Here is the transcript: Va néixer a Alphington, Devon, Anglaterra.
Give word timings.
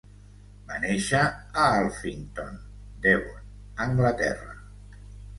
Va 0.69 0.77
néixer 0.83 1.17
a 1.23 1.65
Alphington, 1.81 2.57
Devon, 3.03 3.43
Anglaterra. 3.85 4.57